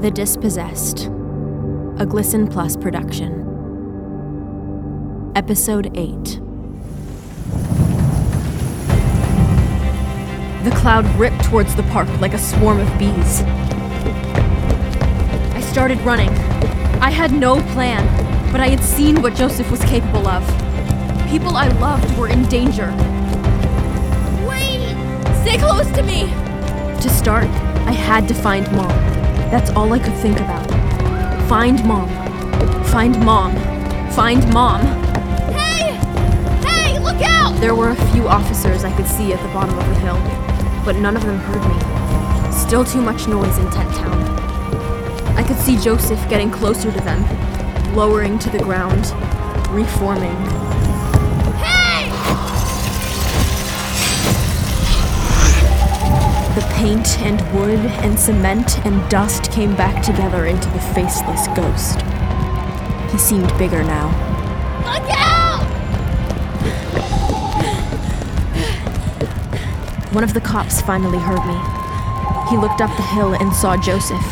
[0.00, 1.08] The Dispossessed,
[1.98, 3.32] a Glisten Plus production.
[5.36, 6.40] Episode 8.
[10.64, 13.42] The cloud ripped towards the park like a swarm of bees.
[15.52, 16.30] I started running.
[17.02, 18.06] I had no plan,
[18.52, 20.42] but I had seen what Joseph was capable of.
[21.28, 22.90] People I loved were in danger.
[24.48, 24.94] Wait!
[25.42, 26.22] Stay close to me!
[27.02, 27.48] To start,
[27.84, 29.19] I had to find Mom.
[29.50, 30.68] That's all I could think about.
[31.48, 32.08] Find Mom.
[32.84, 33.52] Find Mom.
[34.12, 34.80] Find Mom.
[35.52, 35.94] Hey!
[36.64, 37.60] Hey, look out!
[37.60, 40.18] There were a few officers I could see at the bottom of the hill,
[40.84, 42.52] but none of them heard me.
[42.52, 44.22] Still too much noise in Tent Town.
[45.36, 47.24] I could see Joseph getting closer to them,
[47.96, 49.12] lowering to the ground,
[49.70, 50.69] reforming.
[56.80, 62.00] Paint and wood and cement and dust came back together into the faceless ghost.
[63.12, 64.06] He seemed bigger now.
[64.78, 65.60] Look out!
[70.14, 71.58] One of the cops finally heard me.
[72.48, 74.24] He looked up the hill and saw Joseph.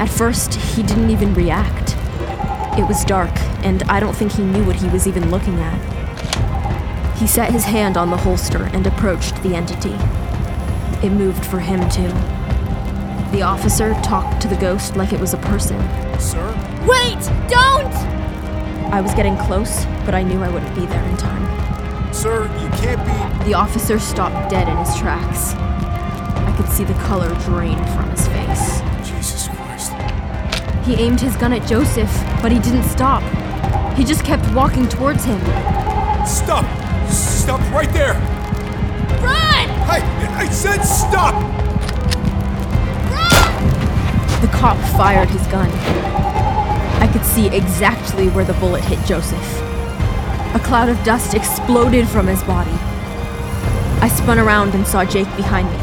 [0.00, 1.94] At first, he didn't even react.
[2.76, 3.30] It was dark,
[3.64, 7.16] and I don't think he knew what he was even looking at.
[7.16, 9.96] He set his hand on the holster and approached the entity.
[11.04, 12.08] It moved for him, too.
[13.36, 15.78] The officer talked to the ghost like it was a person.
[16.18, 16.46] Sir?
[16.88, 17.20] Wait!
[17.46, 17.92] Don't!
[18.90, 22.14] I was getting close, but I knew I wouldn't be there in time.
[22.14, 23.44] Sir, you can't be.
[23.44, 25.52] The officer stopped dead in his tracks.
[25.52, 28.80] I could see the color drain from his face.
[29.06, 29.92] Jesus Christ.
[30.86, 33.22] He aimed his gun at Joseph, but he didn't stop.
[33.94, 35.38] He just kept walking towards him.
[36.26, 36.64] Stop!
[37.10, 38.14] Stop right there!
[39.24, 39.68] Run!
[39.88, 40.02] Hey,
[40.36, 41.34] I said stop!
[43.10, 44.40] Run!
[44.40, 45.70] The cop fired his gun.
[47.00, 49.60] I could see exactly where the bullet hit Joseph.
[50.54, 52.70] A cloud of dust exploded from his body.
[54.00, 55.78] I spun around and saw Jake behind me.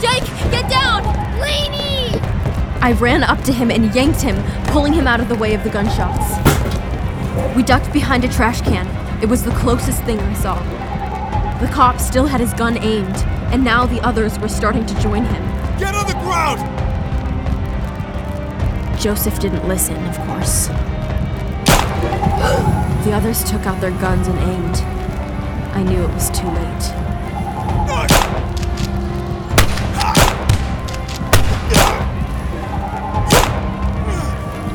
[0.00, 1.04] Jake, get down!
[1.40, 2.18] Laney!
[2.80, 5.62] I ran up to him and yanked him, pulling him out of the way of
[5.62, 6.36] the gunshots.
[7.56, 8.86] We ducked behind a trash can.
[9.22, 10.81] It was the closest thing I saw.
[11.62, 13.16] The cop still had his gun aimed,
[13.52, 15.42] and now the others were starting to join him.
[15.78, 16.58] Get on the ground!
[19.00, 20.66] Joseph didn't listen, of course.
[23.06, 24.76] The others took out their guns and aimed.
[25.72, 26.84] I knew it was too late.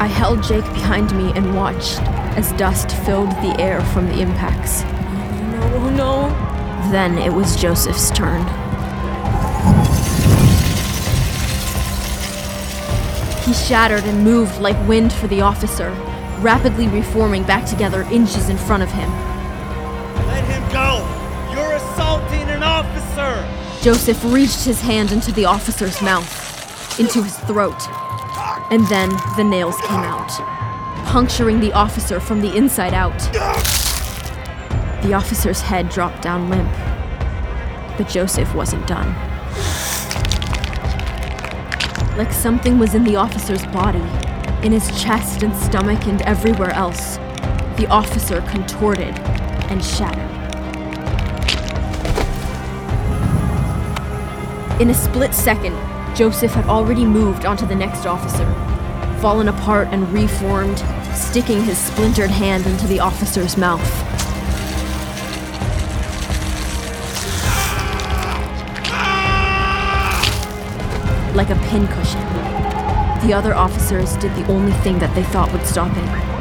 [0.00, 2.00] I held Jake behind me and watched
[2.36, 4.82] as dust filled the air from the impacts.
[4.82, 6.51] No, no.
[6.92, 8.42] Then it was Joseph's turn.
[13.46, 15.88] He shattered and moved like wind for the officer,
[16.40, 19.10] rapidly reforming back together inches in front of him.
[20.26, 20.98] Let him go!
[21.54, 23.48] You're assaulting an officer!
[23.82, 27.88] Joseph reached his hand into the officer's mouth, into his throat,
[28.70, 30.28] and then the nails came out,
[31.06, 33.91] puncturing the officer from the inside out.
[35.02, 36.70] The officer's head dropped down limp,
[37.98, 39.08] but Joseph wasn't done.
[42.16, 44.02] Like something was in the officer's body,
[44.64, 47.16] in his chest and stomach and everywhere else.
[47.76, 49.18] The officer contorted
[49.68, 50.30] and shattered.
[54.80, 55.74] In a split second,
[56.14, 58.46] Joseph had already moved onto the next officer,
[59.20, 60.78] fallen apart and reformed,
[61.12, 64.11] sticking his splintered hand into the officer's mouth.
[71.34, 72.20] Like a pincushion.
[73.26, 76.32] The other officers did the only thing that they thought would stop it.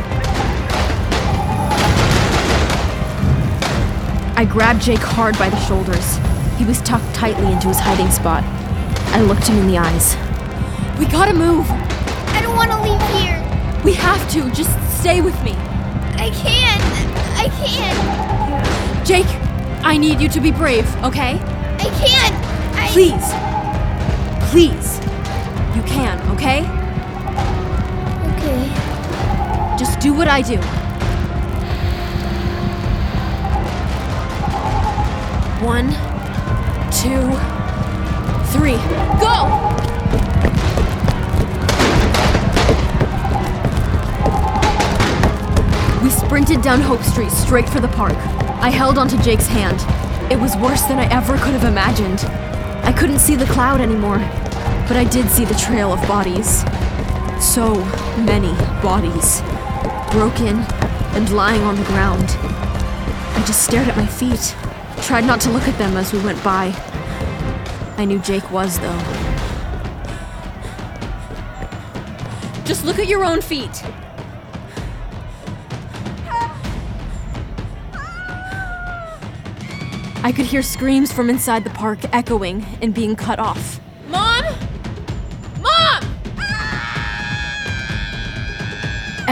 [4.35, 6.17] I grabbed Jake hard by the shoulders.
[6.57, 8.43] He was tucked tightly into his hiding spot.
[9.13, 10.15] I looked him in the eyes.
[10.99, 11.69] We gotta move!
[11.69, 13.39] I don't want to leave here.
[13.85, 14.49] We have to!
[14.51, 15.51] Just stay with me!
[16.17, 16.83] I can't.
[17.37, 19.05] I can't.
[19.05, 19.27] Jake,
[19.83, 21.39] I need you to be brave, okay?
[21.79, 22.35] I can't.
[22.75, 22.87] I.
[22.91, 23.50] Please!
[24.51, 24.99] Please!
[25.77, 26.59] You can, okay?
[28.35, 28.67] Okay.
[29.79, 30.57] Just do what I do.
[35.65, 35.87] One,
[36.91, 37.31] two,
[38.51, 38.75] three,
[39.21, 39.47] go!
[46.03, 48.17] We sprinted down Hope Street straight for the park.
[48.61, 49.79] I held onto Jake's hand.
[50.29, 52.19] It was worse than I ever could have imagined.
[52.83, 54.19] I couldn't see the cloud anymore.
[54.91, 56.65] But I did see the trail of bodies.
[57.39, 57.75] So
[58.25, 58.51] many
[58.83, 59.39] bodies.
[60.11, 60.57] Broken
[61.15, 62.25] and lying on the ground.
[62.27, 64.53] I just stared at my feet,
[65.03, 66.73] tried not to look at them as we went by.
[67.95, 68.99] I knew Jake was, though.
[72.65, 73.85] Just look at your own feet.
[80.21, 83.79] I could hear screams from inside the park echoing and being cut off.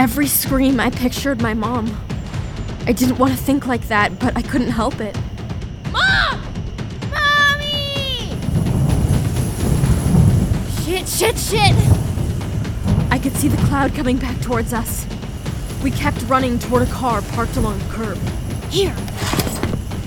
[0.00, 1.94] Every scream, I pictured my mom.
[2.86, 5.14] I didn't want to think like that, but I couldn't help it.
[5.92, 6.40] Mom!
[7.10, 8.34] Mommy!
[10.82, 11.76] Shit, shit, shit!
[13.10, 15.06] I could see the cloud coming back towards us.
[15.84, 18.16] We kept running toward a car parked along the curb.
[18.70, 18.94] Here.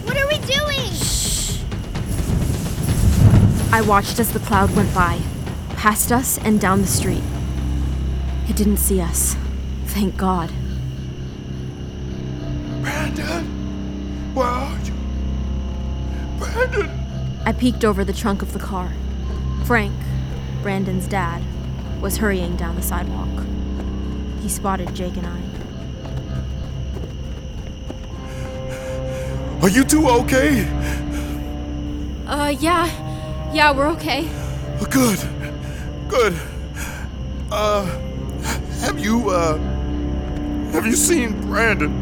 [0.05, 0.89] What are we doing?
[0.91, 1.61] Shh!
[3.71, 5.19] I watched as the cloud went by,
[5.75, 7.21] past us and down the street.
[8.49, 9.35] It didn't see us.
[9.93, 10.49] Thank God.
[12.81, 13.45] Brandon!
[14.33, 14.93] Where are you?
[16.39, 16.89] Brandon!
[17.45, 18.91] I peeked over the trunk of the car.
[19.65, 19.93] Frank,
[20.63, 21.43] Brandon's dad,
[22.01, 23.45] was hurrying down the sidewalk.
[24.41, 25.39] He spotted Jake and I.
[29.61, 30.65] Are you two okay?
[32.25, 32.89] Uh, yeah.
[33.53, 34.27] Yeah, we're okay.
[34.89, 35.19] Good.
[36.09, 36.33] Good.
[37.51, 37.85] Uh,
[38.81, 39.72] have you, uh,
[40.73, 41.93] have you seen Brandon?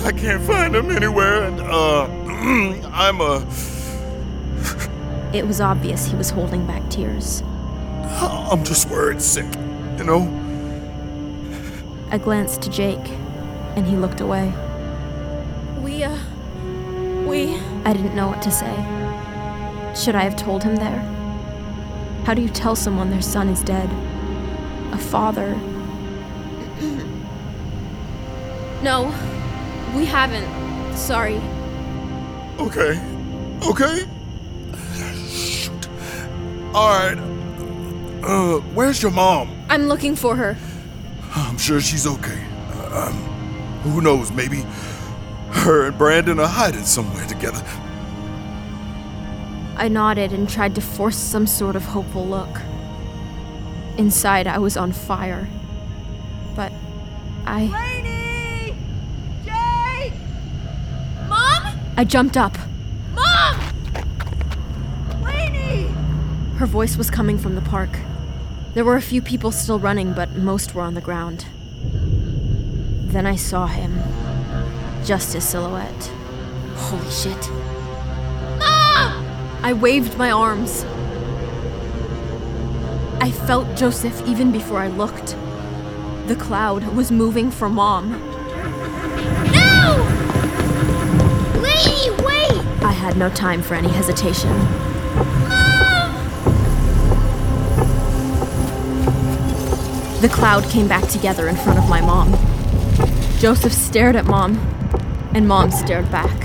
[0.00, 2.04] I can't find him anywhere, and, uh,
[2.92, 3.44] I'm, uh,
[5.32, 7.42] It was obvious he was holding back tears.
[8.20, 9.46] I'm just worried sick,
[9.98, 10.22] you know?
[12.10, 13.06] I glanced to Jake,
[13.76, 14.52] and he looked away.
[15.80, 16.18] We, uh.
[17.26, 17.56] We.
[17.84, 18.74] I didn't know what to say.
[19.94, 21.00] Should I have told him there?
[22.24, 23.90] How do you tell someone their son is dead?
[24.92, 25.54] A father.
[28.84, 29.06] no,
[29.96, 30.46] we haven't.
[30.96, 31.40] Sorry.
[32.58, 33.00] Okay.
[33.66, 34.04] Okay?
[35.26, 35.88] Shoot.
[36.74, 37.18] Alright.
[38.22, 39.50] Uh, where's your mom?
[39.68, 40.56] I'm looking for her.
[41.34, 42.44] I'm sure she's okay.
[42.72, 43.14] Uh, um,
[43.82, 44.64] who knows, maybe
[45.50, 47.62] her and Brandon are hiding somewhere together.
[49.76, 52.60] I nodded and tried to force some sort of hopeful look.
[53.98, 55.48] Inside, I was on fire.
[56.54, 56.72] But
[57.46, 57.64] I.
[57.64, 58.74] Laney!
[59.44, 60.12] Jake!
[61.28, 61.78] Mom?
[61.96, 62.56] I jumped up.
[63.14, 63.56] Mom!
[65.22, 65.86] Laney!
[66.56, 68.00] Her voice was coming from the park.
[68.74, 71.46] There were a few people still running, but most were on the ground.
[73.12, 73.96] Then I saw him.
[75.04, 76.10] Just his silhouette.
[76.74, 77.48] Holy shit.
[78.58, 79.24] Mom!
[79.62, 80.84] I waved my arms.
[83.20, 85.36] I felt Joseph even before I looked.
[86.26, 88.10] The cloud was moving for Mom.
[89.52, 90.13] No!
[93.04, 93.12] Laney, wait!
[93.12, 94.50] I had no time for any hesitation.
[100.20, 102.32] The cloud came back together in front of my mom.
[103.38, 104.56] Joseph stared at mom,
[105.34, 106.40] and mom stared back.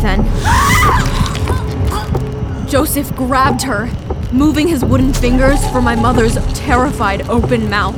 [0.00, 0.24] Then,
[2.68, 3.90] Joseph grabbed her,
[4.32, 7.96] moving his wooden fingers for my mother's terrified open mouth.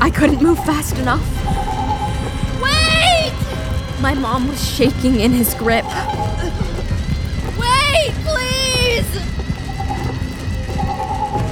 [0.00, 1.22] I couldn't move fast enough.
[2.62, 3.32] Wait!
[4.00, 5.84] My mom was shaking in his grip.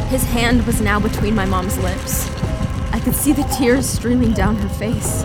[0.08, 2.30] His hand was now between my mom's lips.
[2.92, 5.25] I could see the tears streaming down her face.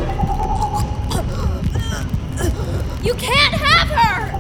[3.03, 4.31] You can't have her!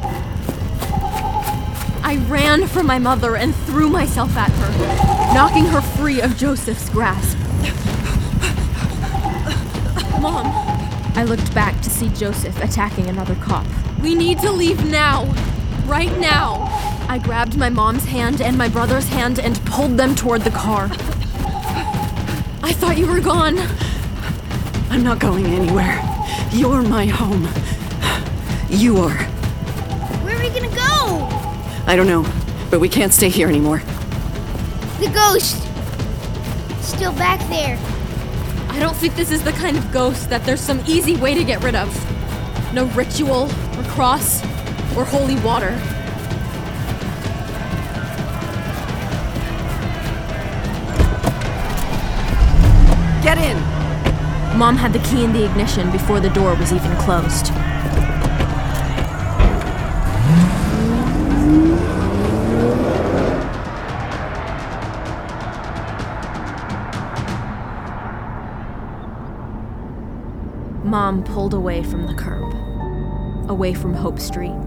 [2.03, 6.89] I ran for my mother and threw myself at her, knocking her free of Joseph's
[6.89, 7.37] grasp.
[10.19, 10.47] Mom!
[11.15, 13.65] I looked back to see Joseph attacking another cop.
[14.01, 15.25] We need to leave now!
[15.85, 16.90] Right now!
[17.11, 20.85] I grabbed my mom's hand and my brother's hand and pulled them toward the car.
[22.63, 23.57] I thought you were gone.
[24.89, 26.01] I'm not going anywhere.
[26.53, 27.49] You're my home.
[28.69, 29.23] You are.
[30.23, 31.27] Where are we gonna go?
[31.85, 32.25] I don't know,
[32.69, 33.79] but we can't stay here anymore.
[35.01, 35.61] The ghost!
[36.81, 37.77] Still back there.
[38.69, 41.43] I don't think this is the kind of ghost that there's some easy way to
[41.43, 41.93] get rid of.
[42.73, 44.41] No ritual, or cross,
[44.95, 45.77] or holy water.
[53.21, 53.57] Get in!
[54.57, 57.51] Mom had the key in the ignition before the door was even closed.
[70.83, 72.53] Mom pulled away from the curb,
[73.49, 74.57] away from Hope Street,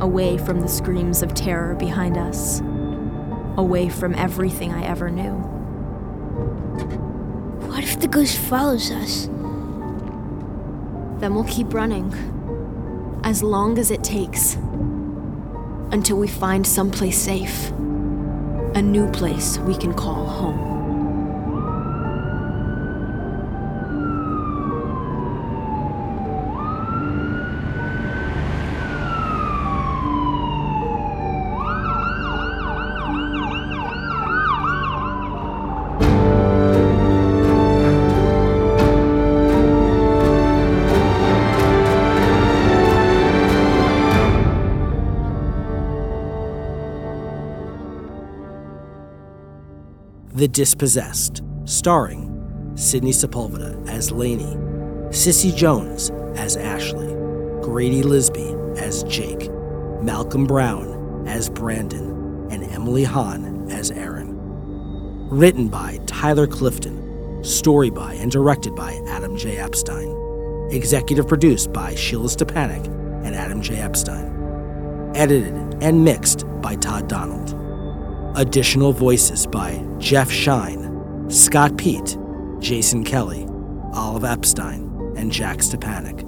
[0.00, 2.60] away from the screams of terror behind us,
[3.56, 5.57] away from everything I ever knew.
[7.98, 9.26] If the ghost follows us?
[11.18, 12.14] Then we'll keep running.
[13.24, 14.54] As long as it takes.
[15.90, 17.70] Until we find someplace safe.
[18.76, 20.67] A new place we can call home.
[50.38, 54.56] The Dispossessed, starring Sydney Sepulveda as Laney,
[55.12, 57.08] Cissy Jones as Ashley,
[57.60, 59.50] Grady Lisby as Jake,
[60.00, 64.36] Malcolm Brown as Brandon, and Emily Hahn as Aaron.
[65.28, 69.56] Written by Tyler Clifton, story by and directed by Adam J.
[69.56, 72.86] Epstein, executive produced by Sheila Stepanek
[73.24, 73.78] and Adam J.
[73.78, 77.67] Epstein, edited and mixed by Todd Donald.
[78.36, 82.16] Additional voices by Jeff Shine, Scott Pete,
[82.60, 83.46] Jason Kelly,
[83.94, 86.24] Olive Epstein, and Jack Stepanek.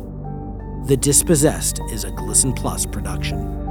[0.88, 3.69] The Dispossessed is a Glisten Plus production.